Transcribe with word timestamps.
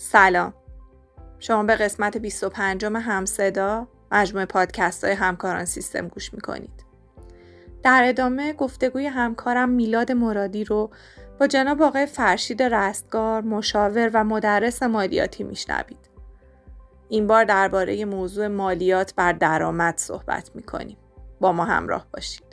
سلام. 0.00 0.54
شما 1.38 1.62
به 1.62 1.74
قسمت 1.74 2.16
25 2.16 2.84
همصدا 2.84 3.88
مجموعه 4.12 4.46
پادکست 4.46 5.04
های 5.04 5.12
همکاران 5.12 5.64
سیستم 5.64 6.08
گوش 6.08 6.34
می‌کنید. 6.34 6.84
در 7.82 8.02
ادامه 8.06 8.52
گفتگوی 8.52 9.06
همکارم 9.06 9.68
میلاد 9.68 10.12
مرادی 10.12 10.64
رو 10.64 10.90
با 11.40 11.46
جناب 11.46 11.82
آقای 11.82 12.06
فرشید 12.06 12.62
رستگار 12.62 13.42
مشاور 13.42 14.10
و 14.14 14.24
مدرس 14.24 14.82
مالیاتی 14.82 15.44
میشنوید. 15.44 16.10
این 17.08 17.26
بار 17.26 17.44
درباره 17.44 18.04
موضوع 18.04 18.46
مالیات 18.46 19.14
بر 19.14 19.32
درآمد 19.32 19.94
صحبت 19.96 20.50
می‌کنیم. 20.54 20.96
با 21.40 21.52
ما 21.52 21.64
همراه 21.64 22.06
باشید. 22.12 22.47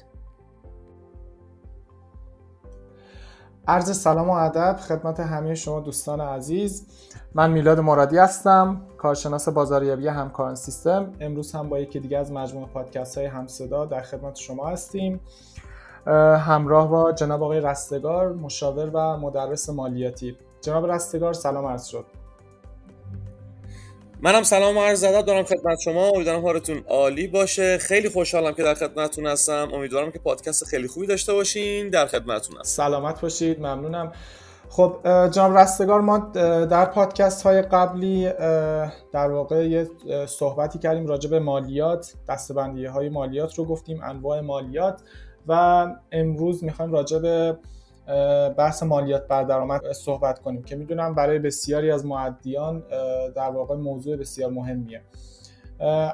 عرض 3.68 3.98
سلام 3.98 4.30
و 4.30 4.34
ادب 4.34 4.78
خدمت 4.80 5.20
همه 5.20 5.56
شما 5.56 5.80
دوستان 5.80 6.22
عزیز. 6.22 6.88
من 7.34 7.52
میلاد 7.52 7.80
مرادی 7.80 8.18
هستم 8.18 8.82
کارشناس 8.98 9.50
بازاریابی 9.50 10.08
همکاران 10.08 10.56
سیستم. 10.56 11.12
امروز 11.20 11.52
هم 11.52 11.70
با 11.70 11.80
یکی 11.80 12.00
دیگه 12.00 12.18
از 12.18 12.32
مجموعه 12.32 12.68
پادکست 12.68 13.18
های 13.18 13.28
همصدا 13.28 13.86
در 13.86 14.02
خدمت 14.02 14.36
شما 14.36 14.68
هستیم. 14.68 15.20
همراه 16.38 16.90
با 16.90 17.12
جناب 17.12 17.44
آقای 17.44 17.60
رستگار 17.60 18.34
مشاور 18.34 18.90
و 18.94 19.18
مدرس 19.18 19.70
مالیاتی. 19.70 20.38
جناب 20.62 20.92
رستگار 20.92 21.34
سلام 21.34 21.66
عرض 21.66 21.86
شد. 21.86 22.06
منم 24.26 24.44
سلام 24.44 24.78
عرض 24.78 25.04
ادب 25.04 25.26
دارم 25.26 25.44
خدمت 25.44 25.80
شما. 25.80 26.10
امیدوارم 26.10 26.42
حالتون 26.42 26.84
عالی 26.88 27.28
باشه. 27.28 27.78
خیلی 27.78 28.10
خوشحالم 28.10 28.54
که 28.54 28.64
در 28.64 28.74
خدمتتون 28.74 29.28
هستم. 29.28 29.70
امیدوارم 29.74 30.12
که 30.12 30.20
پادکست 30.20 30.66
خیلی 30.66 30.88
خوبی 30.88 31.08
داشته 31.08 31.34
باشین 31.34 31.90
در 31.90 32.06
خدمتتون 32.06 32.58
هستم. 32.58 32.84
سلامت 32.84 33.22
باشید. 33.22 33.60
ممنونم. 33.60 34.12
خب 34.70 35.00
جناب 35.32 35.58
رستگار 35.58 36.02
ما 36.02 36.18
در 36.66 36.86
پادکست 36.86 37.44
های 37.44 37.62
قبلی 37.62 38.30
در 39.14 39.32
واقع 39.32 39.68
یه 39.68 39.88
صحبتی 40.26 40.80
کردیم 40.80 41.08
راجع 41.08 41.30
به 41.30 41.40
مالیات. 41.40 42.14
دستبندی 42.30 42.86
های 42.86 43.10
مالیات 43.10 43.56
رو 43.56 43.66
گفتیم 43.66 44.04
انواع 44.04 44.42
مالیات. 44.42 45.02
و 45.48 45.88
امروز 46.12 46.64
می‌خوایم 46.64 46.92
راجع 46.92 47.20
به 47.20 47.58
بحث 48.58 48.84
مالیات 48.84 49.28
بر 49.28 49.44
درآمد 49.44 49.92
صحبت 49.92 50.40
کنیم 50.40 50.64
که 50.64 50.76
می‌دونم 50.76 51.16
برای 51.16 51.40
بسیاری 51.40 51.92
از 51.92 52.06
معدیان 52.06 52.84
در 53.36 53.50
واقع 53.50 53.76
موضوع 53.76 54.18
بسیار 54.18 54.52
مهمیه. 54.52 55.02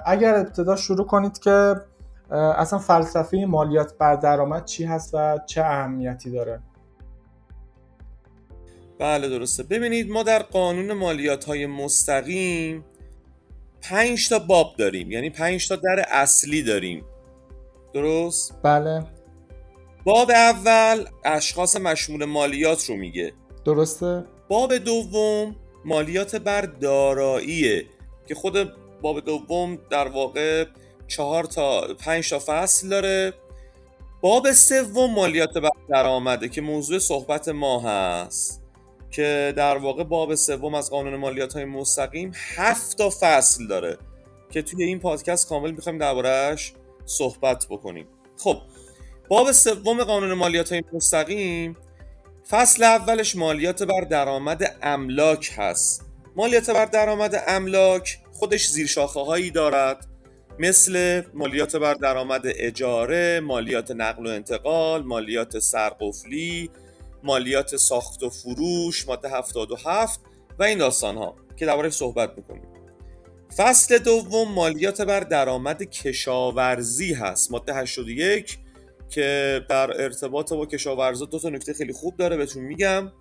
اگر 0.05 0.35
ابتدا 0.35 0.75
شروع 0.75 1.07
کنید 1.07 1.39
که 1.39 1.75
اصلا 2.31 2.79
فلسفه 2.79 3.37
مالیات 3.37 3.97
بر 3.97 4.15
درآمد 4.15 4.65
چی 4.65 4.83
هست 4.85 5.13
و 5.13 5.39
چه 5.45 5.61
اهمیتی 5.61 6.31
داره؟ 6.31 6.59
بله 8.99 9.29
درسته. 9.29 9.63
ببینید 9.63 10.11
ما 10.11 10.23
در 10.23 10.39
قانون 10.39 10.93
مالیات 10.93 11.45
های 11.45 11.65
مستقیم 11.65 12.85
پنج 13.81 14.29
تا 14.29 14.39
باب 14.39 14.67
داریم. 14.77 15.11
یعنی 15.11 15.29
پنج 15.29 15.67
تا 15.67 15.75
در 15.75 16.05
اصلی 16.11 16.63
داریم. 16.63 17.03
درست؟ 17.93 18.53
بله. 18.63 19.03
باب 20.03 20.31
اول 20.31 21.05
اشخاص 21.25 21.75
مشمول 21.75 22.25
مالیات 22.25 22.85
رو 22.85 22.95
میگه. 22.95 23.33
درسته؟ 23.65 24.25
باب 24.47 24.77
دوم 24.77 25.55
مالیات 25.85 26.35
بر 26.35 26.61
داراییه 26.61 27.85
که 28.27 28.35
خود 28.35 28.73
باب 29.01 29.19
دوم 29.19 29.79
در 29.89 30.07
واقع 30.07 30.65
چهار 31.07 31.43
تا 31.43 31.93
پنج 31.99 32.29
تا 32.29 32.39
فصل 32.45 32.89
داره. 32.89 33.33
باب 34.21 34.51
سوم 34.51 35.11
مالیات 35.13 35.57
بر 35.57 35.69
درآمده 35.89 36.49
که 36.49 36.61
موضوع 36.61 36.99
صحبت 36.99 37.49
ما 37.49 37.79
هست 37.79 38.61
که 39.11 39.53
در 39.57 39.77
واقع 39.77 40.03
باب 40.03 40.35
سوم 40.35 40.75
از 40.75 40.89
قانون 40.89 41.15
مالیات 41.15 41.53
های 41.53 41.65
مستقیم 41.65 42.31
هفت 42.55 42.97
تا 42.97 43.09
فصل 43.19 43.67
داره 43.67 43.97
که 44.49 44.61
توی 44.61 44.83
این 44.83 44.99
پادکست 44.99 45.49
کامل 45.49 45.71
می‌خوایم 45.71 45.97
دربارهش 45.97 46.73
صحبت 47.05 47.67
بکنیم. 47.69 48.07
خب 48.37 48.57
باب 49.31 49.51
سوم 49.51 50.03
قانون 50.03 50.33
مالیات 50.33 50.71
های 50.71 50.83
مستقیم 50.93 51.77
فصل 52.49 52.83
اولش 52.83 53.35
مالیات 53.35 53.83
بر 53.83 54.01
درآمد 54.01 54.77
املاک 54.81 55.51
هست 55.57 56.05
مالیات 56.35 56.69
بر 56.69 56.85
درآمد 56.85 57.43
املاک 57.47 58.19
خودش 58.31 58.67
زیر 58.67 58.87
شاخه 58.87 59.19
هایی 59.19 59.51
دارد 59.51 60.07
مثل 60.59 61.21
مالیات 61.33 61.75
بر 61.75 61.93
درآمد 61.93 62.41
اجاره، 62.45 63.39
مالیات 63.39 63.91
نقل 63.91 64.27
و 64.27 64.29
انتقال، 64.29 65.03
مالیات 65.03 65.59
سرقفلی، 65.59 66.69
مالیات 67.23 67.75
ساخت 67.75 68.23
و 68.23 68.29
فروش، 68.29 69.07
ماده 69.07 69.29
77 69.29 70.19
و 70.59 70.63
این 70.63 70.77
داستان 70.77 71.17
ها 71.17 71.35
که 71.57 71.65
درباره 71.65 71.89
صحبت 71.89 72.33
می‌کنیم. 72.37 72.67
فصل 73.57 73.97
دوم 73.97 74.51
مالیات 74.51 75.01
بر 75.01 75.19
درآمد 75.19 75.83
کشاورزی 75.83 77.13
هست 77.13 77.51
ماده 77.51 77.75
81 77.75 78.57
که 79.11 79.61
در 79.69 80.01
ارتباط 80.01 80.53
با 80.53 80.65
کشاورزا 80.65 81.25
دو 81.25 81.39
تا 81.39 81.49
نکته 81.49 81.73
خیلی 81.73 81.93
خوب 81.93 82.17
داره 82.17 82.37
بهتون 82.37 82.63
میگم. 82.63 83.11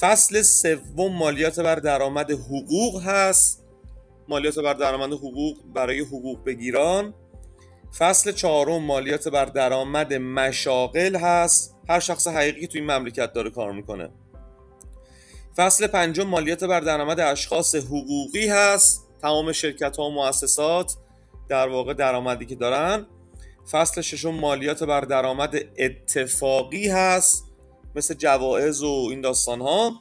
فصل 0.00 0.42
سوم 0.42 1.12
مالیات 1.12 1.60
بر 1.60 1.74
درآمد 1.74 2.30
حقوق 2.30 3.02
هست. 3.02 3.64
مالیات 4.28 4.58
بر 4.58 4.74
درآمد 4.74 5.12
حقوق 5.12 5.56
برای 5.74 6.00
حقوق 6.00 6.44
بگیران. 6.44 7.14
فصل 7.98 8.32
چهارم 8.32 8.82
مالیات 8.82 9.28
بر 9.28 9.44
درآمد 9.44 10.14
مشاغل 10.14 11.16
هست. 11.16 11.76
هر 11.88 12.00
شخص 12.00 12.26
حقیقی 12.26 12.66
تو 12.66 12.78
این 12.78 12.90
مملکت 12.90 13.32
داره 13.32 13.50
کار 13.50 13.72
می‌کنه. 13.72 14.10
فصل 15.56 15.86
پنجم 15.86 16.26
مالیات 16.26 16.64
بر 16.64 16.80
درآمد 16.80 17.20
اشخاص 17.20 17.74
حقوقی 17.74 18.48
هست. 18.48 19.08
تمام 19.22 19.52
شرکت 19.52 19.96
ها 19.96 20.04
و 20.04 20.14
مؤسسات 20.14 20.96
در 21.48 21.68
واقع 21.68 21.94
درآمدی 21.94 22.46
که 22.46 22.54
دارن. 22.54 23.06
فصل 23.70 24.00
ششم 24.00 24.30
مالیات 24.30 24.84
بر 24.84 25.00
درآمد 25.00 25.54
اتفاقی 25.78 26.88
هست 26.88 27.44
مثل 27.94 28.14
جوائز 28.14 28.82
و 28.82 29.06
این 29.10 29.20
داستان 29.20 29.60
ها 29.60 29.92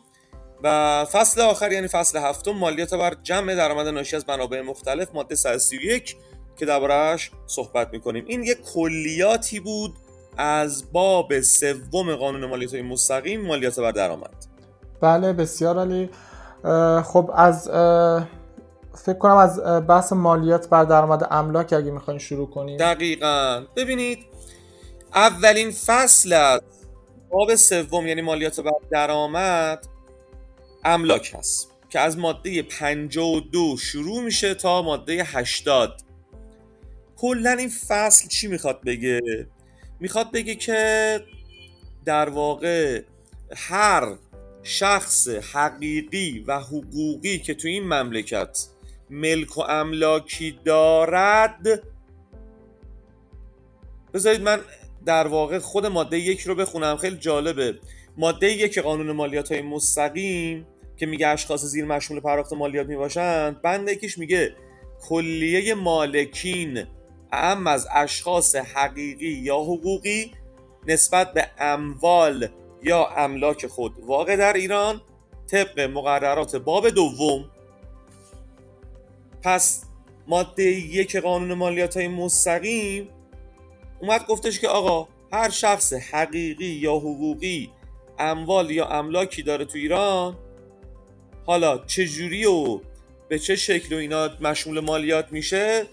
و 0.63 1.05
فصل 1.05 1.41
آخر 1.41 1.72
یعنی 1.72 1.88
فصل 1.88 2.19
هفتم 2.19 2.51
مالیات 2.51 2.94
بر 2.94 3.13
جمع 3.23 3.56
درآمد 3.56 3.88
ناشی 3.88 4.16
از 4.16 4.25
منابع 4.29 4.61
مختلف 4.61 5.07
ماده 5.13 5.35
131 5.35 6.16
که 6.57 6.66
دربارهش 6.66 7.31
صحبت 7.47 7.89
می‌کنیم. 7.94 8.25
این 8.27 8.44
یک 8.44 8.57
کلیاتی 8.73 9.59
بود 9.59 9.94
از 10.38 10.91
باب 10.91 11.39
سوم 11.39 12.16
قانون 12.16 12.45
مالیات 12.45 12.73
های 12.73 12.81
مستقیم 12.81 13.41
مالیات 13.41 13.79
بر 13.79 13.91
درآمد. 13.91 14.45
بله 15.01 15.33
بسیار 15.33 15.75
عالی. 15.77 16.09
خب 17.03 17.31
از 17.35 17.69
فکر 18.97 19.18
کنم 19.18 19.38
از 19.38 19.59
بحث 19.88 20.13
مالیات 20.13 20.69
بر 20.69 20.84
درآمد 20.84 21.28
املاک 21.31 21.74
اگه 21.74 21.91
می‌خواین 21.91 22.19
شروع 22.19 22.50
کنیم. 22.50 22.78
دقیقا. 22.78 23.66
ببینید 23.75 24.25
اولین 25.16 25.72
فصل 25.72 26.34
از 26.34 26.62
باب 27.30 27.56
سوم 27.56 28.07
یعنی 28.07 28.22
مالیات 28.22 28.59
بر 28.59 28.72
درآمد 28.91 29.88
املاک 30.86 31.36
هست 31.38 31.72
که 31.90 32.00
از 32.00 32.18
ماده 32.18 32.62
52 32.62 33.78
شروع 33.78 34.24
میشه 34.24 34.53
تا 34.53 34.81
ماده 34.81 35.24
80 35.25 36.02
کلا 37.16 37.52
این 37.52 37.69
فصل 37.88 38.28
چی 38.28 38.47
می‌خواد 38.47 38.81
بگه؟ 38.86 39.22
می‌خواد 40.00 40.31
بگه 40.31 40.56
که 40.56 41.22
در 42.06 42.30
واقع 42.30 43.02
هر 43.56 44.16
شخص 44.63 45.28
حقیقی 45.28 46.44
و 46.47 46.59
حقوقی 46.59 47.40
که 47.40 47.53
تو 47.53 47.68
این 47.68 47.84
مملکت 47.84 48.68
ملک 49.09 49.57
و 49.57 49.62
املاکی 49.62 50.59
دارد. 50.66 51.84
بذارید 54.13 54.41
من 54.41 54.59
در 55.06 55.28
واقع 55.28 55.59
خود 55.59 55.85
ماده 55.85 56.19
یک 56.19 56.41
رو 56.41 56.56
بخونم. 56.56 56.97
خیلی 56.97 57.18
جالبه. 57.18 57.79
ماده 58.18 58.51
یک 58.51 58.79
قانون 58.79 59.12
مالیات 59.12 59.51
های 59.51 59.62
مستقیم 59.62 60.68
که 60.97 61.06
میگه 61.06 61.28
اشخاص 61.28 61.66
زیر 61.66 61.85
مشمول 61.85 62.19
پرداخت 62.19 62.53
مالیات 62.53 62.88
می‌باشند 62.88 63.62
بند 63.62 63.89
یکیش 63.89 64.18
میگه 64.18 64.56
کلیه 65.09 65.74
مالکین 65.74 66.83
ام 67.31 67.68
از 67.68 67.88
اشخاص 67.95 68.56
حقیقی 68.56 69.31
یا 69.31 69.56
حقوقی 69.56 70.31
نسبت 70.88 71.33
به 71.33 71.48
اموال 71.59 72.48
یا 72.83 73.07
املاک 73.18 73.68
خود. 73.68 73.92
واقع 74.00 74.36
در 74.36 74.54
ایران 74.54 75.01
طبق 75.51 75.80
مقررات 75.80 76.56
باب 76.56 76.89
دوم 76.89 77.50
پس 79.47 79.83
ماده 80.27 80.63
یک 80.63 81.15
قانون 81.15 81.53
مالیات 81.53 81.97
های 81.97 82.07
مستقیم 82.07 83.09
اومد 84.01 84.25
گفتش 84.27 84.59
که 84.59 84.67
آقا 84.67 85.07
هر 85.33 85.49
شخص 85.49 85.94
حقیقی 85.94 86.65
یا 86.65 86.95
حقوقی 86.95 87.71
اموال 88.19 88.71
یا 88.71 88.88
املاکی 88.88 89.44
داره 89.44 89.65
تو 89.65 89.77
ایران 89.77 90.38
حالا 91.45 91.77
چجوری 91.77 92.45
و 92.45 92.79
به 93.29 93.39
چه 93.39 93.55
شکل 93.55 93.95
و 93.95 93.97
اینا 93.97 94.29
مشمول 94.41 94.79
مالیات 94.79 95.31
میشه 95.31 95.85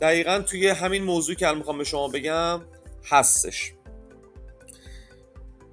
دقیقا 0.00 0.38
توی 0.38 0.68
همین 0.68 1.04
موضوع 1.04 1.34
که 1.34 1.46
الان 1.46 1.58
می‌خوام 1.58 1.78
به 1.78 1.84
شما 1.84 2.08
بگم 2.08 2.60
هستش. 3.04 3.72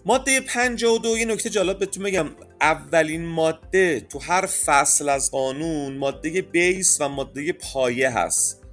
ماده 0.05 0.41
52 0.41 1.17
یه 1.17 1.25
نکته 1.25 1.49
جالب 1.49 1.79
بهتون 1.79 2.03
بگم. 2.03 2.29
اولین 2.61 3.25
ماده 3.25 3.99
تو 3.99 4.19
هر 4.19 4.45
فصل 4.45 5.09
از 5.09 5.31
قانون 5.31 5.97
ماده 5.97 6.41
بیس 6.41 7.01
و 7.01 7.09
ماده 7.09 7.53
پایه 7.53 8.09
هست. 8.09 8.63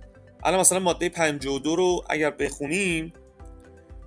الان 0.45 0.61
مثلا 0.61 0.79
ماده 0.79 1.09
52 1.09 1.77
رو 1.77 2.05
اگر 2.11 2.31
بخونیم 2.31 3.13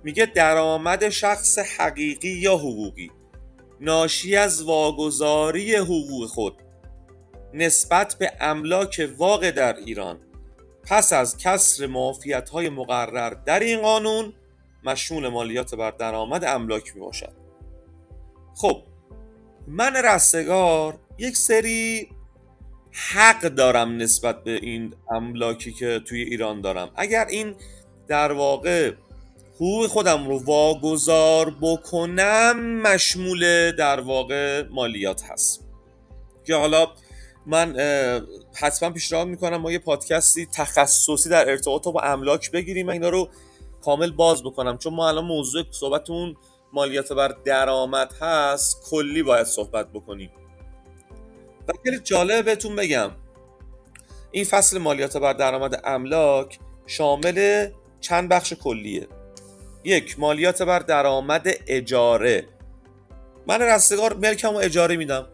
میگه 0.04 0.26
درآمد 0.26 1.08
شخص 1.08 1.58
حقیقی 1.58 2.28
یا 2.28 2.56
حقوقی. 2.56 3.10
ناشی 3.80 4.36
از 4.36 4.62
واگذاری 4.62 5.74
حقوق 5.74 6.26
خود 6.26 6.54
نسبت 7.54 8.16
به 8.18 8.32
املاک 8.40 9.10
واقع 9.18 9.50
در 9.50 9.76
ایران. 9.76 10.20
پس 10.82 11.12
از 11.12 11.36
کسر 11.36 11.86
معافیت 11.86 12.48
های 12.48 12.68
مقرر 12.68 13.30
در 13.30 13.60
این 13.60 13.80
قانون 13.80 14.32
مشمول 14.84 15.28
مالیات 15.28 15.74
بر 15.74 15.90
درآمد 15.90 16.44
املاک 16.44 16.94
می 16.94 17.00
باشد 17.00 17.32
خب 18.54 18.82
من 19.66 19.96
رستگار 19.96 20.98
یک 21.18 21.36
سری 21.36 22.08
حق 22.92 23.40
دارم 23.40 23.96
نسبت 23.96 24.44
به 24.44 24.50
این 24.50 24.94
املاکی 25.10 25.72
که 25.72 26.00
توی 26.00 26.22
ایران 26.22 26.60
دارم. 26.60 26.90
اگر 26.96 27.26
این 27.26 27.54
در 28.08 28.32
واقع 28.32 28.92
حقوق 29.54 29.86
خودم 29.86 30.28
رو 30.28 30.38
واگذار 30.44 31.54
بکنم 31.60 32.80
مشمول 32.82 33.72
در 33.72 34.00
واقع 34.00 34.62
مالیات 34.70 35.22
هست. 35.24 35.64
که 36.44 36.54
حالا 36.54 36.88
من 37.46 37.76
حتما 38.54 38.90
پیشنهاد 38.90 39.26
می‌کنم 39.28 39.56
ما 39.56 39.72
یه 39.72 39.78
پادکستی 39.78 40.46
تخصصی 40.46 41.28
در 41.28 41.50
ارتباط 41.50 41.88
با 41.88 42.00
املاک 42.00 42.50
بگیریم 42.50 42.88
اینا 42.88 43.08
رو 43.08 43.28
کامل 43.88 44.10
باز 44.10 44.42
بکنم. 44.42 44.78
چون 44.78 44.94
ما 44.94 45.08
الان 45.08 45.24
موضوع 45.24 45.62
صحبتمون 45.70 46.36
مالیات 46.72 47.12
بر 47.12 47.28
درآمد 47.44 48.12
هست 48.20 48.90
کلی 48.90 49.22
باید 49.22 49.46
صحبت 49.46 49.92
بکنیم. 49.92 50.30
و 51.68 51.72
خیلی 51.84 51.98
جالب 51.98 52.44
بهتون 52.44 52.76
بگم. 52.76 53.10
این 54.30 54.44
فصل 54.44 54.78
مالیات 54.78 55.16
بر 55.16 55.32
درآمد 55.32 55.80
املاک 55.84 56.58
شامل 56.86 57.68
چند 58.00 58.28
بخش 58.28 58.52
کلیه. 58.52 59.08
یک 59.84 60.20
مالیات 60.20 60.62
بر 60.62 60.78
درآمد 60.78 61.46
اجاره. 61.66 62.48
من 63.46 63.62
رستگار 63.62 64.14
ملکم 64.14 64.54
و 64.54 64.56
اجاره 64.56 64.96
میدم. 64.96 65.26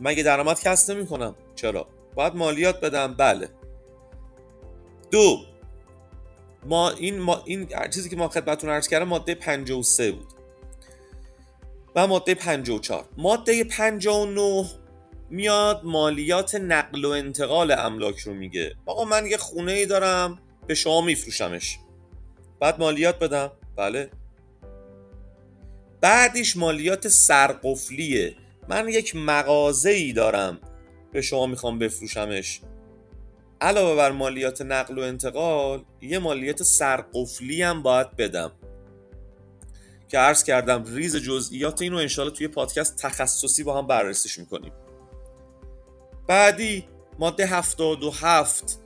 مگه 0.00 0.22
درآمد 0.22 0.60
کسب 0.60 0.92
نمی 0.92 1.06
کنم 1.06 1.34
چرا؟ 1.54 1.86
باید 2.14 2.34
مالیات 2.34 2.80
بدم. 2.80 3.14
بله. 3.14 3.48
دو 5.10 5.49
ما 6.66 6.90
این 6.90 7.18
ما 7.18 7.42
این 7.44 7.68
چیزی 7.94 8.08
که 8.08 8.16
ما 8.16 8.28
خدمتتون 8.28 8.70
عرض 8.70 8.88
کردم 8.88 9.08
ماده 9.08 9.34
53 9.34 10.12
بود. 10.12 10.28
و 11.96 12.06
ماده 12.06 12.34
54 12.34 13.08
ماده 13.16 13.64
59 13.64 14.70
میاد 15.30 15.80
مالیات 15.84 16.54
نقل 16.54 17.04
و 17.04 17.08
انتقال 17.08 17.72
املاک 17.72 18.18
رو 18.18 18.34
میگه. 18.34 18.74
آقا 18.86 19.04
من 19.04 19.26
یه 19.26 19.36
خونه 19.36 19.72
ای 19.72 19.86
دارم 19.86 20.38
به 20.66 20.74
شما 20.74 21.00
میفروشمش. 21.00 21.78
بعد 22.60 22.78
مالیات 22.80 23.18
بدم. 23.18 23.52
بله. 23.76 24.10
بعدش 26.00 26.56
مالیات 26.56 27.08
سرقفلیه. 27.08 28.36
من 28.68 28.88
یک 28.88 29.16
مغازه 29.16 29.90
ای 29.90 30.12
دارم 30.12 30.58
به 31.12 31.22
شما 31.22 31.46
می‌خوام 31.46 31.78
بفروشمش. 31.78 32.60
علاوه 33.60 33.96
بر 33.96 34.12
مالیات 34.12 34.62
نقل 34.62 34.98
و 34.98 35.02
انتقال 35.02 35.84
یه 36.00 36.18
مالیات 36.18 36.62
سرقفلی 36.62 37.62
هم 37.62 37.82
باید 37.82 38.16
بدم. 38.16 38.52
که 40.08 40.18
عرض 40.18 40.44
کردم 40.44 40.84
ریز 40.94 41.16
جزئیات 41.16 41.82
اینو 41.82 41.96
انشالله 41.96 42.32
توی 42.32 42.48
پادکست 42.48 42.96
تخصصی 42.96 43.62
با 43.62 43.78
هم 43.78 43.86
بررسیش 43.86 44.38
می‌کنیم. 44.38 44.72
بعدی 46.26 46.88
ماده 47.18 47.46
77 47.46 48.80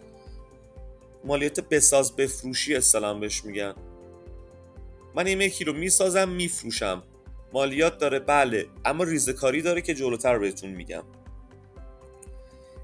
مالیات 1.24 1.60
بساز 1.60 2.16
بفروشی 2.16 2.74
استلام 2.74 3.20
بهش 3.20 3.44
میگن. 3.44 3.74
من 5.14 5.26
این 5.26 5.40
یکی 5.40 5.64
رو 5.64 5.72
می‌سازم 5.72 6.28
میفروشم. 6.28 7.02
مالیات 7.52 7.98
داره 7.98 8.18
بله. 8.18 8.66
اما 8.84 9.04
ریزکاری 9.04 9.62
داره 9.62 9.82
که 9.82 9.94
جلوتر 9.94 10.38
بهتون 10.38 10.70
میگم. 10.70 11.02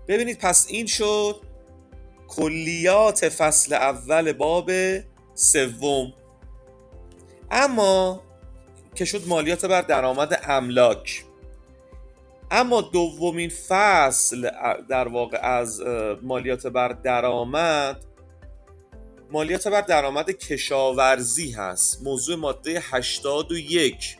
ببینید 0.08 0.38
پس 0.38 0.66
این 0.69 0.87
شد. 0.87 1.50
کلیات 2.30 3.28
فصل 3.28 3.74
اول 3.74 4.32
باب 4.32 4.70
سوم. 5.34 6.12
اما 7.50 8.22
که 8.94 9.04
شد 9.04 9.28
مالیات 9.28 9.66
بر 9.66 9.82
درآمد 9.82 10.40
املاک. 10.44 11.24
اما 12.50 12.80
دومین 12.80 13.50
فصل 13.68 14.50
در 14.88 15.08
واقع 15.08 15.38
از 15.38 15.80
مالیات 16.22 16.66
بر 16.66 16.88
درآمد 16.88 18.04
مالیات 19.30 19.68
بر 19.68 19.80
درآمد 19.80 20.30
کشاورزی 20.30 21.50
هست. 21.50 22.02
موضوع 22.02 22.36
ماده 22.36 22.82
81 22.90 24.16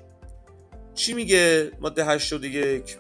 چی 0.95 1.13
میگه 1.13 1.73
ماده 1.81 2.05
81 2.05 2.97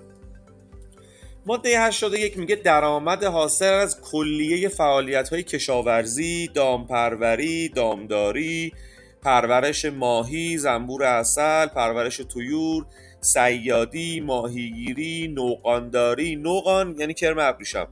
ماده 1.46 1.80
81 1.80 2.38
میگه 2.38 2.56
درآمد 2.56 3.24
حاصل 3.24 3.72
از 3.72 4.00
کلیه 4.00 4.68
فعالیت 4.68 5.28
های 5.28 5.42
کشاورزی، 5.42 6.48
دامپروری، 6.54 7.68
دامداری، 7.68 8.72
پرورش 9.22 9.84
ماهی، 9.84 10.58
زنبور 10.58 11.04
اصل، 11.04 11.66
پرورش 11.66 12.16
تویور، 12.16 12.86
سیادی، 13.20 14.20
ماهیگیری، 14.20 15.28
نوقانداری، 15.28 16.36
نوقان 16.36 16.96
یعنی 16.98 17.14
کرم 17.14 17.38
ابریشم. 17.38 17.88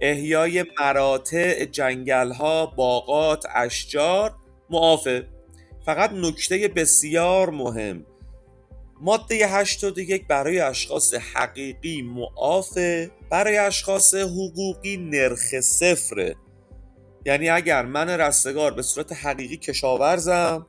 احیای 0.00 0.64
مراتع 0.80 1.64
جنگل 1.64 2.32
ها، 2.32 2.66
باغات، 2.66 3.44
اشجار 3.54 4.34
معافه. 4.70 5.26
فقط 5.86 6.12
نکته 6.12 6.68
بسیار 6.68 7.50
مهم. 7.50 8.06
ماده 9.04 9.34
81 9.34 10.26
برای 10.26 10.60
اشخاص 10.60 11.14
حقیقی 11.14 12.02
معافه 12.02 13.10
برای 13.30 13.58
اشخاص 13.58 14.14
حقوقی 14.14 14.96
نرخ 14.96 15.60
صفره 15.60 16.36
یعنی 17.26 17.48
اگر 17.48 17.84
من 17.84 18.10
رستگار 18.10 18.74
به 18.74 18.82
صورت 18.82 19.12
حقیقی 19.12 19.56
کشاورزم 19.56 20.66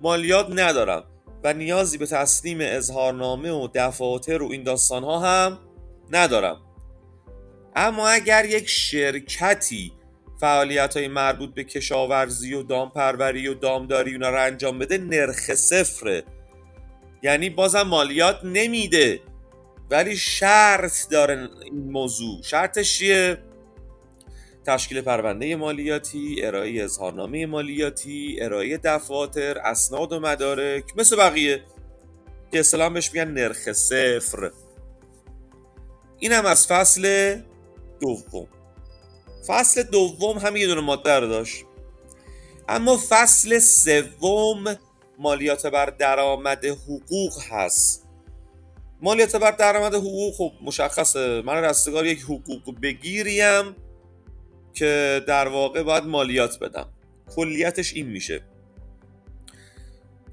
مالیات 0.00 0.46
ندارم 0.50 1.04
و 1.44 1.54
نیازی 1.54 1.98
به 1.98 2.06
تسلیم 2.06 2.58
اظهارنامه 2.60 3.50
و 3.50 3.68
دفاتر 3.74 4.42
و 4.42 4.52
این 4.52 4.62
داستان 4.62 5.04
ها 5.04 5.18
هم 5.18 5.58
ندارم. 6.10 6.60
اما 7.76 8.08
اگر 8.08 8.44
یک 8.44 8.68
شرکتی 8.68 9.92
فعالیت 10.40 10.96
های 10.96 11.08
مربوط 11.08 11.54
به 11.54 11.64
کشاورزی 11.64 12.54
و 12.54 12.62
دامپروری 12.62 13.48
و 13.48 13.54
دامداری 13.54 14.12
اونا 14.12 14.30
رو 14.30 14.42
انجام 14.42 14.78
بده 14.78 14.98
نرخ 14.98 15.54
صفره. 15.54 16.24
یعنی 17.22 17.50
بازم 17.50 17.82
مالیات 17.82 18.40
نمیده. 18.44 19.20
ولی 19.90 20.16
شرط 20.16 21.08
داره 21.10 21.48
این 21.64 21.90
موضوع. 21.90 22.42
شرطش 22.42 22.98
چیه؟ 22.98 23.38
تشکیل 24.66 25.00
پرونده 25.00 25.56
مالیاتی 25.56 26.36
ارائه 26.42 26.84
اظهارنامه 26.84 27.46
مالیاتی 27.46 28.38
ارائه 28.40 28.78
دفاتر 28.84 29.58
اسناد 29.58 30.12
و 30.12 30.20
مدارک. 30.20 30.84
مثل 30.96 31.16
بقیه. 31.16 31.62
که 32.52 32.60
اسلام 32.60 32.94
بهش 32.94 33.12
میگن 33.12 33.28
نرخ 33.30 33.72
صفر. 33.72 34.50
این 36.18 36.32
هم 36.32 36.46
از 36.46 36.66
فصل 36.66 37.36
دوم. 38.00 38.48
فصل 39.46 39.82
دوم 39.82 40.38
هم 40.38 40.56
یه 40.56 40.66
دونه 40.66 40.80
ماده 40.80 41.18
رو 41.18 41.28
داشت. 41.28 41.64
اما 42.68 43.00
فصل 43.08 43.58
سوم 43.58 44.76
مالیات 45.18 45.66
بر 45.66 45.86
درآمد 45.86 46.64
حقوق 46.64 47.42
هست. 47.50 48.08
مالیات 49.00 49.36
بر 49.36 49.50
درآمد 49.50 49.94
حقوق 49.94 50.34
خب 50.34 50.52
مشخصه. 50.62 51.42
من 51.42 51.54
رستگار 51.54 52.06
یک 52.06 52.20
حقوق 52.20 52.80
بگیریم 52.82 53.76
که 54.74 55.22
در 55.26 55.48
واقع 55.48 55.82
باید 55.82 56.04
مالیات 56.04 56.58
بدم. 56.58 56.88
کلیتش 57.36 57.94
این 57.94 58.06
میشه. 58.06 58.42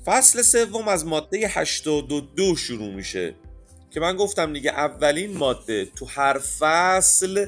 فصل 0.06 0.42
سوم 0.42 0.88
از 0.88 1.06
ماده 1.06 1.38
82 1.38 2.56
شروع 2.56 2.94
میشه 2.94 3.36
که 3.92 4.00
من 4.00 4.16
گفتم 4.16 4.54
دیگه 4.54 4.72
اولین 4.72 5.38
ماده 5.38 5.86
تو 5.86 6.06
هر 6.06 6.40
فصل 6.60 7.48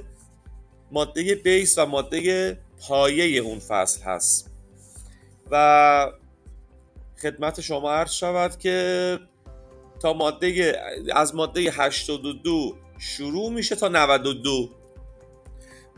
ماده 0.92 1.36
بیس 1.36 1.78
و 1.78 1.86
ماده 1.86 2.54
پایه 2.88 3.42
اون 3.42 3.60
فصل 3.60 4.02
هست. 4.02 4.52
و 5.52 6.12
خدمت 7.22 7.62
شما 7.62 7.92
عرض 7.92 8.12
شود 8.12 8.60
که 8.60 9.20
تا 10.02 10.14
ماده 10.14 10.82
از 11.16 11.36
ماده 11.36 11.62
82 11.62 12.76
شروع 13.00 13.52
میشه 13.52 13.76
تا 13.76 13.88
92 13.88 14.70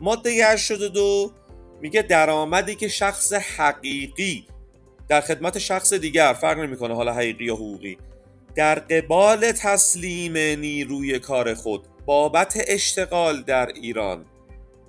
ماده 0.00 0.30
82 0.30 1.32
میگه 1.80 2.02
درآمدی 2.02 2.74
که 2.74 2.88
شخص 2.88 3.32
حقیقی 3.32 4.46
در 5.08 5.20
خدمت 5.20 5.58
شخص 5.58 5.92
دیگر 5.92 6.32
فرق 6.32 6.58
نمی‌کنه 6.58 6.94
حالا 6.94 7.12
حقیقی 7.12 7.44
یا 7.44 7.54
حقوقی 7.54 7.98
در 8.54 8.74
قبال 8.74 9.52
تسلیم 9.52 10.36
نیروی 10.36 11.18
کار 11.18 11.54
خود 11.54 11.84
بابت 12.06 12.64
اشتغال 12.68 13.42
در 13.42 13.66
ایران 13.66 14.24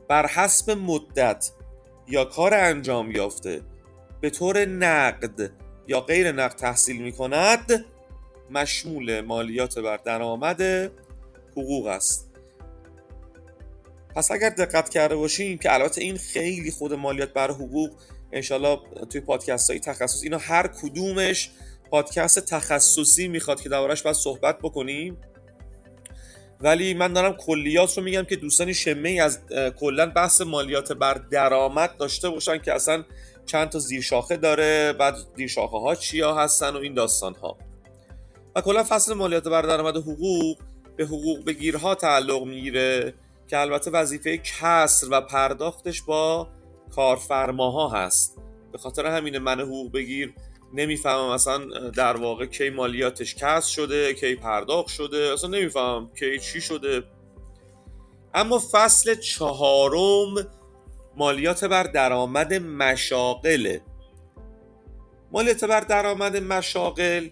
بر 0.07 0.27
حسب 0.27 0.71
مدت 0.71 1.51
یا 2.07 2.25
کار 2.25 2.53
انجام 2.53 3.11
یافته 3.11 3.61
به 4.21 4.29
طور 4.29 4.65
نقد 4.65 5.51
یا 5.87 6.01
غیر 6.01 6.31
نقد 6.31 6.55
تحصیل 6.55 7.01
می 7.01 7.11
کند 7.11 7.85
مشمول 8.49 9.21
مالیات 9.21 9.79
بر 9.79 9.97
درآمد 9.97 10.61
حقوق 11.51 11.87
است. 11.87 12.27
پس 14.15 14.31
اگر 14.31 14.49
دقت 14.49 14.89
کرده 14.89 15.15
باشیم 15.15 15.57
که 15.57 15.73
البته 15.73 16.01
این 16.01 16.17
خیلی 16.17 16.71
خود 16.71 16.93
مالیات 16.93 17.33
بر 17.33 17.51
حقوق 17.51 17.91
انشالله 18.31 18.79
توی 19.09 19.21
پادکست 19.21 19.69
های 19.69 19.79
تخصص 19.79 20.23
اینا 20.23 20.37
هر 20.37 20.67
کدومش 20.67 21.51
پادکست 21.89 22.45
تخصصی 22.45 23.27
می‌خواد 23.27 23.61
که 23.61 23.69
دربارش 23.69 24.01
باید 24.01 24.15
صحبت 24.15 24.59
بکنیم. 24.59 25.17
ولی 26.61 26.93
من 26.93 27.13
دارم 27.13 27.33
کلیات 27.33 27.97
رو 27.97 28.03
میگم 28.03 28.23
که 28.23 28.35
دوستانی 28.35 28.73
شمه 28.73 29.19
از 29.21 29.39
کلا 29.79 30.05
بحث 30.05 30.41
مالیات 30.41 30.91
بر 30.91 31.13
درآمد 31.13 31.97
داشته 31.97 32.29
باشن 32.29 32.57
که 32.57 32.73
اصلا 32.73 33.03
چند 33.45 33.69
تا 33.69 33.79
زیرشاخه 33.79 34.37
داره 34.37 34.93
بعد 34.93 35.15
زیرشاخه 35.37 35.77
ها 35.77 35.95
چیا 35.95 36.35
هستن 36.35 36.69
و 36.69 36.77
این 36.77 36.93
داستان 36.93 37.33
ها 37.33 37.57
و 38.55 38.61
کلا 38.61 38.83
فصل 38.83 39.13
مالیات 39.13 39.47
بر 39.47 39.61
درآمد 39.61 39.97
حقوق 39.97 40.57
به 40.97 41.05
حقوق 41.05 41.45
بگیرها 41.45 41.95
تعلق 41.95 42.43
می‌گیره 42.43 43.13
که 43.47 43.59
البته 43.59 43.91
وظیفه 43.91 44.37
کسر 44.37 45.07
و 45.11 45.21
پرداختش 45.21 46.01
با 46.01 46.47
کارفرماها 46.95 47.89
هست. 47.89 48.37
به 48.71 48.77
خاطر 48.77 49.05
همین 49.05 49.37
من 49.37 49.59
حقوق 49.59 49.91
بگیر 49.91 50.33
نمی‌فهمم 50.73 51.29
اصلا 51.29 51.89
در 51.89 52.17
واقع 52.17 52.45
کی 52.45 52.69
مالیاتش 52.69 53.35
کسر 53.35 53.71
شده 53.71 54.13
کی 54.13 54.35
پرداخت 54.35 54.87
شده 54.87 55.33
اصلا 55.33 55.49
نمی‌فهمم 55.49 56.09
کی 56.19 56.39
چی 56.39 56.61
شده. 56.61 57.03
اما 58.33 58.61
فصل 58.71 59.15
چهارم 59.15 60.47
مالیات 61.17 61.65
بر 61.65 61.83
درآمد 61.83 62.53
مشاغله 62.53 63.81
مالیات 65.31 65.65
بر 65.65 65.79
درآمد 65.79 66.37
مشاغل 66.37 67.29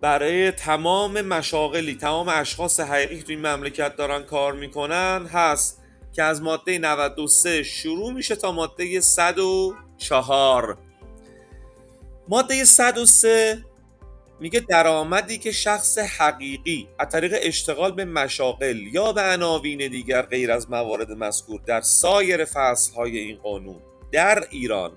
برای 0.00 0.50
تمام 0.50 1.20
مشاغلی 1.20 1.94
تمام 1.94 2.28
اشخاص 2.28 2.80
حقیقی 2.80 3.22
تو 3.22 3.32
این 3.32 3.46
مملکت 3.46 3.96
دارن 3.96 4.22
کار 4.22 4.52
می‌کنن 4.52 5.26
هست 5.32 5.82
که 6.12 6.22
از 6.22 6.42
ماده 6.42 6.78
93 6.78 7.62
شروع 7.62 8.12
میشه 8.12 8.36
تا 8.36 8.52
ماده 8.52 9.00
104 9.00 10.78
ماده 12.28 12.64
103 12.64 13.64
میگه 14.40 14.60
درآمدی 14.60 15.38
که 15.38 15.52
شخص 15.52 15.98
حقیقی 15.98 16.88
از 16.98 17.08
طریق 17.08 17.34
اشتغال 17.42 17.92
به 17.92 18.04
مشاغل 18.04 18.76
یا 18.76 19.12
به 19.12 19.22
عناوین 19.22 19.78
دیگر 19.78 20.22
غیر 20.22 20.52
از 20.52 20.70
موارد 20.70 21.12
مذکور 21.12 21.60
در 21.66 21.80
سایر 21.80 22.44
فصلهای 22.44 23.18
این 23.18 23.36
قانون 23.36 23.80
در 24.12 24.44
ایران 24.50 24.92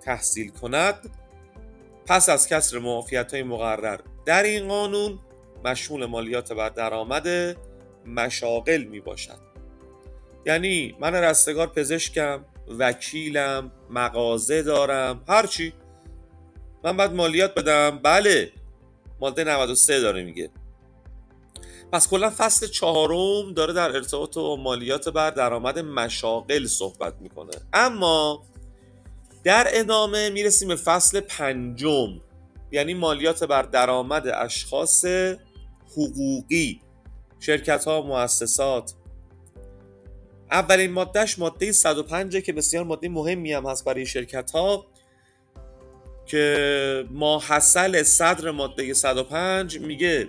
تحصیل 0.00 0.50
کند 0.50 1.10
پس 2.06 2.28
از 2.28 2.48
کسر 2.48 2.78
معافیت 2.78 3.34
های 3.34 3.42
مقرر 3.42 4.00
در 4.26 4.42
این 4.42 4.68
قانون 4.68 5.18
مشمول 5.64 6.06
مالیات 6.06 6.52
بر 6.52 6.68
درآمد 6.68 7.56
مشاغل 8.06 8.84
می 8.84 9.00
باشد 9.00 9.38
یعنی 10.46 10.96
من 11.00 11.14
رستگار 11.14 11.66
پزشکم 11.66 12.44
وکیلم 12.78 13.72
مغازه 13.90 14.62
دارم 14.62 15.24
هرچی 15.28 15.72
من 16.84 16.96
باید 16.96 17.12
مالیات 17.12 17.54
بدم. 17.54 17.98
بله. 18.02 18.52
ماده 19.20 19.44
93 19.44 20.00
داره 20.00 20.24
میگه. 20.24 20.50
پس 21.92 22.08
کلا 22.08 22.32
فصل 22.36 22.66
چهارم 22.66 23.54
داره 23.54 23.72
در 23.72 23.96
ارتباط 23.96 24.34
با 24.34 24.56
مالیات 24.56 25.08
بر 25.08 25.30
درآمد 25.30 25.78
مشاغل 25.78 26.66
صحبت 26.66 27.14
می‌کنه. 27.20 27.50
اما 27.72 28.42
در 29.44 29.66
ادامه 29.70 30.30
می‌رسیم 30.30 30.68
به 30.68 30.76
فصل 30.76 31.20
پنجم 31.20 32.20
یعنی 32.72 32.94
مالیات 32.94 33.44
بر 33.44 33.62
درآمد 33.62 34.26
اشخاص 34.26 35.04
حقوقی 35.92 36.80
شرکت 37.40 37.84
ها 37.84 38.02
مؤسسات. 38.02 38.94
اولین 40.50 40.92
مادهش 40.92 41.38
ماده 41.38 41.72
105 41.72 42.36
که 42.36 42.52
بسیار 42.52 42.84
ماده 42.84 43.08
مهمی 43.08 43.52
هم 43.52 43.66
هست 43.66 43.84
برای 43.84 44.06
شرکت 44.06 44.50
ها 44.50 44.86
که 46.30 47.06
ماحصل 47.10 48.02
صدر 48.02 48.50
ماده 48.50 48.94
105 48.94 49.78
میگه 49.78 50.28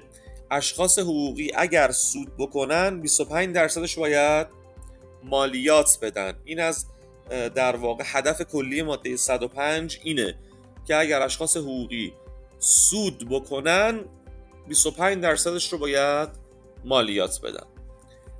اشخاص 0.51 0.99
حقوقی 0.99 1.51
اگر 1.55 1.91
سود 1.91 2.37
بکنن 2.37 3.01
25 3.01 3.55
درصدش 3.55 3.97
باید 3.97 4.47
مالیات 5.23 5.97
بدن. 6.01 6.33
این 6.45 6.59
از 6.59 6.85
در 7.55 7.75
واقع 7.75 8.03
هدف 8.07 8.41
کلی 8.41 8.81
ماده 8.81 9.17
105 9.17 9.99
اینه 10.03 10.35
که 10.87 10.95
اگر 10.95 11.21
اشخاص 11.21 11.57
حقوقی 11.57 12.13
سود 12.59 13.29
بکنن 13.29 13.99
25 14.67 15.23
درصدش 15.23 15.73
رو 15.73 15.79
باید 15.79 16.29
مالیات 16.85 17.41
بدن. 17.43 17.65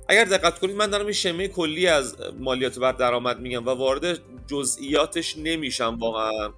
اگر 0.08 0.24
دقت 0.24 0.58
کنید 0.58 0.76
من 0.76 0.90
دارم 0.90 1.04
این 1.04 1.12
شمه 1.12 1.48
کلی 1.48 1.86
از 1.86 2.16
مالیات 2.40 2.78
بر 2.78 2.92
درآمد 2.92 3.40
میگم 3.40 3.66
و 3.66 3.70
وارد 3.70 4.18
جزئیاتش 4.46 5.36
نمیشم 5.38 5.98
واقعا. 6.00 6.52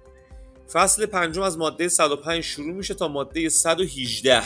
فصل 0.73 1.05
پنجم 1.05 1.41
از 1.41 1.57
ماده 1.57 1.89
105 1.89 2.43
شروع 2.43 2.73
میشه 2.73 2.93
تا 2.93 3.07
ماده 3.07 3.49
118 3.49 4.43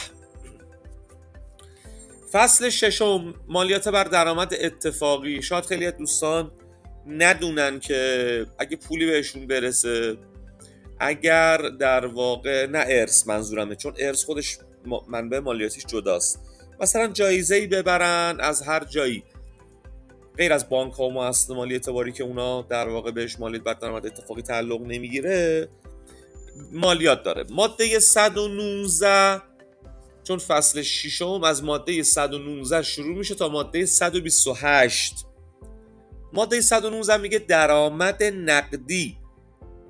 فصل 2.31 2.69
ششم 2.69 3.33
مالیات 3.47 3.88
بر 3.88 4.03
درآمد 4.03 4.53
اتفاقی. 4.61 5.41
شاید 5.41 5.65
خیلی 5.65 5.85
از 5.85 5.97
دوستان 5.97 6.51
ندونن 7.07 7.79
که 7.79 8.45
اگه 8.59 8.77
پولی 8.77 9.05
بهشون 9.05 9.47
برسه 9.47 10.17
اگر 10.99 11.57
در 11.57 12.05
واقع 12.05 12.65
نه 12.65 12.85
ارث 12.88 13.27
منظورمه 13.27 13.75
چون 13.75 13.93
ارث 13.99 14.23
خودش 14.23 14.57
منبع 15.07 15.39
مالیاتیش 15.39 15.85
جداست. 15.85 16.39
مثلا 16.79 17.07
جایزه 17.07 17.55
ای 17.55 17.67
ببرن 17.67 18.38
از 18.39 18.61
هر 18.61 18.83
جایی. 18.83 19.23
غیر 20.38 20.53
از 20.53 20.69
بانک 20.69 20.93
ها 20.93 21.03
و 21.03 21.13
مؤسسات 21.13 21.57
مالی 21.57 21.73
اعتباری 21.73 22.11
که 22.11 22.23
اونا 22.23 22.61
در 22.61 22.89
واقع 22.89 23.11
بهش 23.11 23.39
مالیات 23.39 23.63
بر 23.63 23.73
درآمد 23.73 24.05
اتفاقی 24.05 24.41
تعلق 24.41 24.81
نمی‌گیره. 24.81 25.67
مالیات 26.72 27.24
داره. 27.24 27.46
ماده 27.50 28.00
119 28.00 29.41
چون 30.24 30.38
فصل 30.38 30.82
ششم 30.82 31.44
از 31.44 31.63
ماده 31.63 32.03
119 32.03 32.82
شروع 32.82 33.18
میشه 33.18 33.36
تا 33.36 33.50
ماده 33.50 33.86
128 33.86 35.25
ماده 36.34 36.62
119 36.62 37.18
میگه 37.18 37.39
درآمد 37.39 38.24
نقدی 38.24 39.18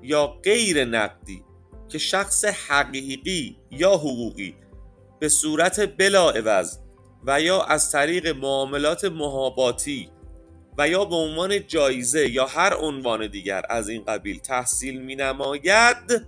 یا 0.02 0.26
غیر 0.26 0.84
نقدی 0.84 1.44
که 1.88 1.98
شخص 1.98 2.44
حقیقی 2.44 3.56
یا 3.70 3.90
حقوقی 3.90 4.54
به 5.18 5.28
صورت 5.28 5.96
بلا 5.96 6.30
عوض 6.30 6.78
و 7.26 7.40
یا 7.40 7.62
از 7.62 7.92
طریق 7.92 8.26
معاملات 8.26 9.04
محاباتی 9.04 10.08
و 10.78 10.88
یا 10.88 11.04
به 11.04 11.14
عنوان 11.14 11.66
جایزه 11.66 12.30
یا 12.30 12.46
هر 12.46 12.74
عنوان 12.74 13.26
دیگر 13.26 13.62
از 13.68 13.88
این 13.88 14.04
قبیل 14.04 14.38
تحصیل 14.38 15.00
می 15.00 15.16
نماید 15.16 16.26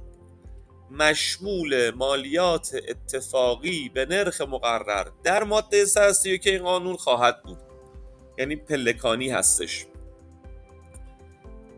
مشمول 0.92 1.90
مالیات 1.90 2.74
اتفاقی 2.88 3.90
به 3.94 4.06
نرخ 4.06 4.40
مقرر 4.40 5.08
در 5.24 5.44
ماده 5.44 5.84
131 5.84 6.46
این 6.46 6.62
قانون 6.62 6.96
خواهد 6.96 7.42
بود. 7.42 7.58
یعنی 8.38 8.56
پلکانی 8.56 9.30
هستش. 9.30 9.86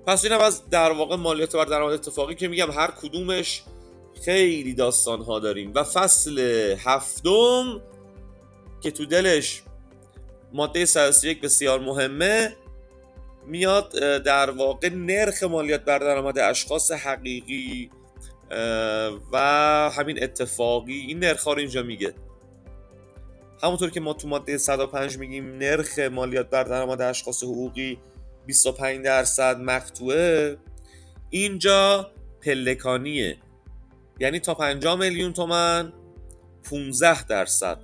پس 0.06 0.24
اینم 0.24 0.40
از 0.40 0.70
در 0.70 0.92
واقع 0.92 1.16
مالیات 1.16 1.56
بر 1.56 1.64
درآمد 1.64 1.92
اتفاقی 1.92 2.34
که 2.34 2.48
میگم 2.48 2.70
هر 2.70 2.90
کدومش 2.90 3.62
خیلی 4.24 4.74
داستان 4.74 5.22
ها 5.22 5.38
داریم. 5.38 5.72
و 5.74 5.84
فصل 5.84 6.38
هفتم 6.78 7.82
که 8.80 8.90
تو 8.90 9.06
دلش 9.06 9.62
ماده 10.52 10.84
131 10.84 11.40
بسیار 11.40 11.80
مهمه 11.80 12.56
میاد 13.46 13.92
در 14.22 14.50
واقع 14.50 14.88
نرخ 14.88 15.42
مالیات 15.42 15.84
بر 15.84 15.98
درآمد 15.98 16.38
اشخاص 16.38 16.90
حقیقی 16.90 17.90
و 19.32 19.38
همین 19.96 20.22
اتفاقی 20.22 20.92
این 20.92 21.18
نرخ 21.18 21.44
رو 21.48 21.58
اینجا 21.58 21.82
میگه. 21.82 22.14
همونطور 23.62 23.90
که 23.90 24.00
ما 24.00 24.12
تو 24.12 24.28
ماده 24.28 24.58
105 24.58 25.18
میگیم 25.18 25.58
نرخ 25.58 25.98
مالیات 25.98 26.50
بر 26.50 26.62
درآمد 26.64 27.00
اشخاص 27.00 27.42
حقوقی 27.42 27.98
25 28.46 29.04
درصد 29.04 29.60
مقطوعه 29.60 30.56
اینجا 31.30 32.10
پلکانیه. 32.40 33.36
یعنی 34.20 34.40
تا 34.40 34.54
50 34.54 34.98
میلیون 34.98 35.32
تومن 35.32 35.92
15 36.70 37.24
درصد. 37.26 37.78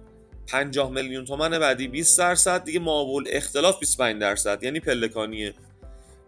50 0.46 0.90
میلیون 0.90 1.24
تومن 1.24 1.58
بعدی 1.58 1.88
20 1.88 2.18
درصد 2.18 2.64
دیگه 2.64 2.80
معاول 2.80 3.24
اختلاف 3.30 3.78
25 3.78 4.20
درصد. 4.20 4.62
یعنی 4.62 4.80
پلکانیه. 4.80 5.54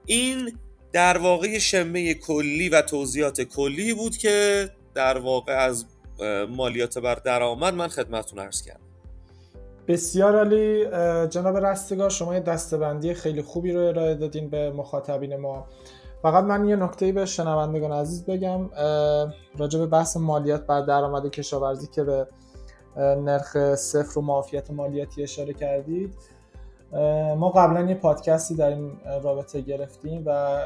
این 0.07 0.59
در 0.93 1.19
واقع 1.19 1.59
شمه 1.59 2.15
کلی 2.15 2.69
و 2.69 2.83
توضیحات 2.83 3.41
کلی 3.41 3.95
بود 3.95 4.17
که 4.17 4.69
در 4.95 5.19
واقع 5.19 5.53
از 5.53 5.87
مالیات 6.49 6.99
بر 6.99 7.15
درآمد 7.15 7.75
من 7.75 7.89
خدمتتون 7.89 8.39
عرض 8.39 8.63
کردم. 8.63 8.81
بسیار 9.89 10.37
عالی. 10.37 10.85
جناب 11.29 11.57
رستگار 11.57 12.11
شما 12.11 12.35
یه 12.35 12.41
دستبندی 12.41 13.15
خیلی 13.15 13.43
خوبی 13.43 13.73
رو 13.73 13.81
ارائه 13.81 14.15
دادین 14.15 14.51
به 14.51 14.71
مخاطبین 14.71 15.37
ما. 15.37 15.67
فقط 16.23 16.45
من 16.45 16.69
یه 16.69 16.77
نکته 16.77 17.13
به 17.13 17.27
شنوندگان 17.27 17.93
عزیز 17.93 18.25
بگم. 18.25 18.71
راجع 19.59 19.79
به 19.79 19.87
بحث 19.87 20.17
مالیات 20.17 20.67
بر 20.67 20.81
درآمد 20.81 21.31
کشاورزی 21.31 21.87
که 21.87 22.05
به 22.05 22.27
نرخ 22.97 23.75
صفر 23.75 24.19
و 24.19 24.23
معافیت 24.23 24.71
مالیاتی 24.71 25.23
اشاره 25.23 25.53
کردید. 25.53 26.15
ما 27.37 27.51
قبلا 27.51 27.89
یه 27.89 27.95
پادکستی 27.95 28.55
در 28.55 28.69
این 28.69 28.93
رابطه 29.23 29.61
گرفتیم 29.61 30.23
و 30.27 30.61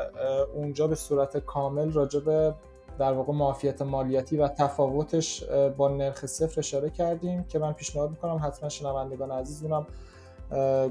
اونجا 0.54 0.86
به 0.86 0.94
صورت 0.94 1.36
کامل 1.36 1.92
راجع 1.92 2.20
به 2.20 2.54
در 2.98 3.12
واقع 3.12 3.32
معافیت 3.32 3.82
مالیاتی 3.82 4.36
و 4.36 4.48
تفاوتش 4.48 5.44
با 5.76 5.88
نرخ 5.88 6.26
صفر 6.26 6.60
اشاره 6.60 6.90
کردیم 6.90 7.44
که 7.44 7.58
من 7.58 7.72
پیشنهاد 7.72 8.10
می‌کنم 8.10 8.40
حتما 8.42 8.68
شنوندگان 8.68 9.30
عزیز 9.30 9.62
اونم 9.62 9.86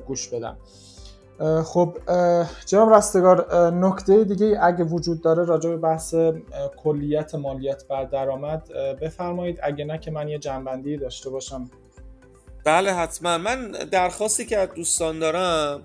گوش 0.07 0.29
بدم 0.29 0.57
خب 1.63 1.97
جناب 2.65 2.93
رستگار 2.93 3.71
نکته 3.71 4.23
دیگه 4.23 4.57
اگه 4.61 4.83
وجود 4.83 5.21
داره 5.21 5.45
راجع 5.45 5.69
به 5.69 5.77
بحث 5.77 6.15
کلیت 6.83 7.35
مالیات 7.35 7.87
بر 7.87 8.03
درآمد 8.03 8.67
بفرمایید. 9.01 9.59
اگه 9.63 9.85
نه 9.85 9.97
که 9.97 10.11
من 10.11 10.27
یه 10.27 10.39
جنبندی 10.39 10.97
داشته 10.97 11.29
باشم. 11.29 11.69
بله 12.65 12.93
حتما. 12.93 13.37
من 13.37 13.71
درخواستی 13.71 14.45
که 14.45 14.57
از 14.57 14.69
دوستان 14.75 15.19
دارم 15.19 15.83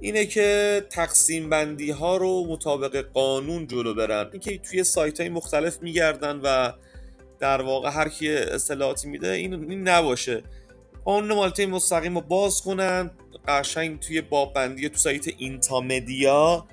اینه 0.00 0.26
که 0.26 0.82
تقسیم 0.90 1.50
بندی 1.50 1.90
ها 1.90 2.16
رو 2.16 2.46
مطابق 2.48 3.04
قانون 3.14 3.66
جلو 3.66 3.94
برن. 3.94 4.28
اینکه 4.32 4.58
توی 4.58 4.84
سایت 4.84 5.20
های 5.20 5.28
مختلف 5.28 5.82
میگردن 5.82 6.40
و 6.42 6.72
در 7.38 7.62
واقع 7.62 7.90
هر 7.90 8.08
کی 8.08 8.32
اصطلاحاتی 8.32 9.08
میده 9.08 9.30
این, 9.30 9.70
این 9.70 9.88
نباشه. 9.88 10.42
قانون 11.04 11.32
مالیات 11.36 11.60
مستقیم 11.60 12.14
رو 12.14 12.20
باز 12.20 12.60
کنن. 12.60 13.10
قشنگ 13.48 14.00
توی 14.00 14.20
باب 14.20 14.52
بندی 14.54 14.88
تو 14.88 14.96
سایت 14.96 15.28
اینتامدیا 15.38 16.66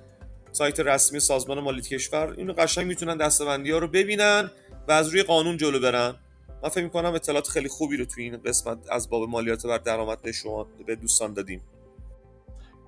سایت 0.52 0.80
رسمی 0.80 1.20
سازمان 1.20 1.60
مالیات 1.60 1.88
کشور 1.88 2.34
اینو 2.38 2.54
قشنگ 2.54 2.88
می‌تونن 2.88 3.18
دستبندی 3.18 3.72
ها 3.72 3.78
رو 3.78 3.88
ببینن 3.88 4.52
و 4.88 4.92
از 4.92 5.10
روی 5.10 5.24
قانون 5.24 5.58
جلو 5.58 5.80
برن. 5.80 6.16
من 6.64 6.70
فکر 6.70 6.84
می‌کنم 6.84 7.14
اطلاعات 7.14 7.48
خیلی 7.48 7.70
خوبی 7.70 7.98
رو 7.98 8.06
توی 8.06 8.24
این 8.24 8.38
قسمت 8.46 8.78
از 8.92 9.10
باب 9.10 9.30
مالیات 9.30 9.66
بر 9.66 9.78
درآمد 9.78 10.22
به 10.22 10.32
شما 10.32 10.68
به 10.88 10.96
دوستان 10.96 11.34
دادیم. 11.34 11.62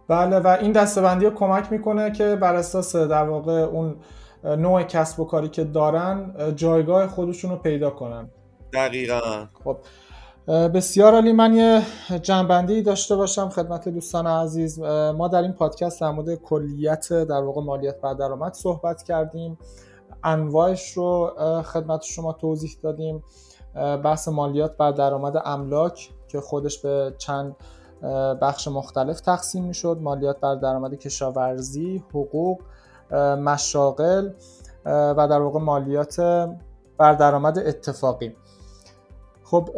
بله 0.08 0.40
و 0.40 0.58
این 0.62 0.72
دستبندی 0.72 1.30
کمک 1.30 1.72
می‌کنه 1.72 2.12
که 2.12 2.36
بر 2.36 2.56
اساس 2.56 2.96
در 2.96 3.30
واقع 3.30 3.52
اون 3.52 3.96
نوع 4.44 4.84
کسب 4.84 5.20
و 5.20 5.26
کاری 5.26 5.50
که 5.50 5.64
دارن 5.64 6.34
جایگاه 6.56 7.08
خودشون 7.08 7.52
رو 7.52 7.58
پیدا 7.58 7.90
کنن. 7.90 8.30
دقیقا. 8.74 9.48
خب 9.64 9.78
بسیار 10.48 11.14
عالی. 11.14 11.32
من 11.32 11.54
یه 11.54 11.82
جنبندی 12.22 12.82
داشته 12.82 13.16
باشم 13.16 13.50
خدمت 13.50 13.90
دوستان 13.90 14.28
عزیز. 14.28 14.80
ما 15.18 15.28
در 15.28 15.42
این 15.42 15.54
پادکست 15.54 16.02
در 16.02 16.12
مورد 16.12 16.36
کلیت 16.36 17.14
در 17.14 17.42
واقع 17.42 17.62
مالیات 17.62 18.02
بر 18.02 18.14
درآمد 18.14 18.54
صحبت 18.54 19.04
کردیم. 19.04 19.58
انواعش 20.24 20.92
رو 20.92 21.34
خدمت 21.66 22.02
شما 22.02 22.34
توضیح 22.34 22.78
دادیم. 22.84 23.24
بحث 23.76 24.28
مالیات 24.28 24.78
بر 24.78 24.92
درآمد 24.92 25.42
املاک 25.46 26.10
که 26.28 26.42
خودش 26.42 26.78
به 26.78 27.14
چند 27.18 27.56
بخش 28.42 28.68
مختلف 28.68 29.22
تقسیم 29.22 29.64
می‌شد. 29.64 29.98
مالیات 30.02 30.40
بر 30.40 30.56
درآمد 30.56 30.94
کشاورزی 30.94 32.04
حقوق 32.10 32.60
مشاغل 33.40 34.30
و 34.86 35.28
در 35.30 35.42
واقع 35.42 35.60
مالیات 35.60 36.20
بر 36.98 37.14
درآمد 37.14 37.60
اتفاقی. 37.60 38.36
خب 39.44 39.70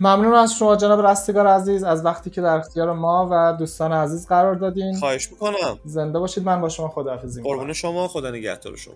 ممنون 0.00 0.34
از 0.34 0.54
شما 0.54 0.76
جناب 0.76 1.06
رستگار 1.06 1.46
عزیز 1.46 1.84
از 1.84 2.04
وقتی 2.04 2.30
که 2.30 2.40
در 2.40 2.56
اختیار 2.56 2.92
ما 2.92 3.28
و 3.30 3.56
دوستان 3.58 3.92
عزیز 3.92 4.26
قرار 4.26 4.54
دادین. 4.54 4.96
خواهش 4.98 5.32
می‌کنم. 5.32 5.78
زنده 5.84 6.18
باشید. 6.18 6.44
من 6.44 6.60
با 6.60 6.68
شما 6.68 6.88
خداحافظی 6.88 7.40
می‌کنم. 7.40 7.56
قربون 7.56 7.72
شما. 7.72 8.08
خدا 8.08 8.30
نگهدار 8.30 8.76
شما. 8.76 8.94